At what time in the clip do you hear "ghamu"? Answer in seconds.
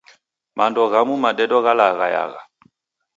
0.91-1.15